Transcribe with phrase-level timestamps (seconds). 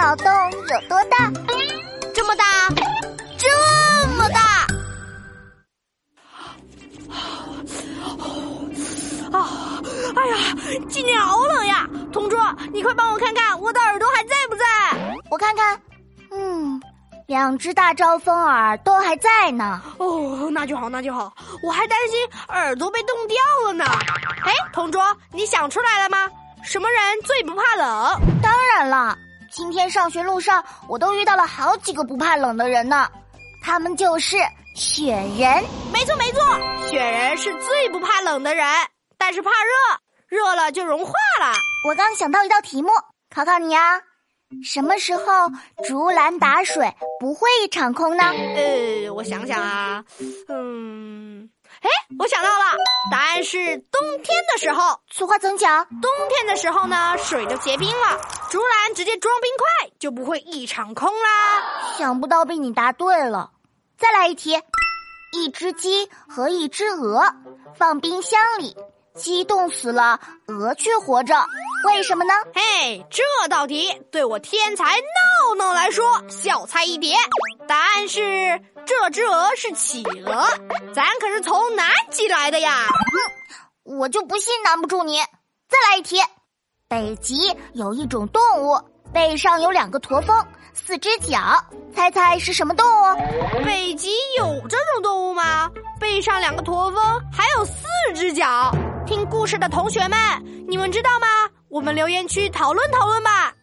[0.00, 1.30] 脑洞有多大？
[2.14, 2.44] 这么大，
[3.36, 3.46] 这
[4.16, 4.40] 么大！
[9.30, 9.46] 啊！
[10.16, 10.36] 哎呀，
[10.88, 11.86] 今天好冷呀！
[12.10, 12.40] 同桌，
[12.72, 14.64] 你快帮我看看我的耳朵还在不在？
[15.30, 15.78] 我看看，
[16.30, 16.80] 嗯，
[17.26, 19.82] 两只大招风耳都还在呢。
[19.98, 21.30] 哦，那就好，那就好。
[21.62, 23.36] 我还担心耳朵被冻掉
[23.66, 23.84] 了呢。
[24.46, 26.26] 哎，同桌，你想出来了吗？
[26.64, 28.18] 什么人最不怕冷？
[28.42, 29.18] 当然了，
[29.52, 33.08] 今天上学路上我都遇到了好几个不怕冷的人呢。
[33.62, 34.36] 他们就是
[34.74, 35.64] 雪人。
[35.92, 36.40] 没错没错，
[36.88, 38.66] 雪人是最不怕冷的人，
[39.18, 41.52] 但是怕热，热了就融化了。
[41.86, 42.88] 我刚想到一道题目，
[43.34, 44.00] 考考你啊。
[44.64, 45.24] 什么时候
[45.86, 48.24] 竹篮打水不会一场空呢？
[48.24, 50.02] 呃，我想想啊，
[50.48, 51.48] 嗯，
[51.82, 51.88] 哎，
[52.18, 52.76] 我想到了，
[53.12, 54.98] 答案是冬天的时候。
[55.08, 55.86] 俗话怎讲？
[56.00, 61.94] 冬天的时候呢，水就结冰了，竹篮直接装冰块，就不会一场空啦。
[61.96, 63.52] 想不到被你答对了，
[63.96, 64.60] 再来一题，
[65.32, 67.32] 一只鸡和一只鹅
[67.76, 68.76] 放冰箱里。
[69.14, 71.46] 鸡冻死了，鹅却活着，
[71.86, 72.34] 为什么呢？
[72.52, 77.14] 嘿，这道题对我天才闹闹来说小菜一碟。
[77.68, 80.48] 答案是这只鹅是企鹅，
[80.92, 82.88] 咱可是从南极来的呀。
[82.88, 85.18] 哼，我就不信难不住你。
[85.68, 86.20] 再来一题，
[86.90, 88.76] 北极有一种动物，
[89.12, 90.36] 背上有两个驼峰，
[90.72, 91.38] 四只脚，
[91.94, 93.64] 猜猜是什么动物？
[93.64, 95.70] 北极有这种动物吗？
[96.00, 97.00] 背上两个驼峰，
[97.32, 98.74] 还有四只脚。
[99.06, 100.18] 听故事的同学们，
[100.66, 101.28] 你们知道吗？
[101.68, 103.54] 我们留言区讨论讨论吧。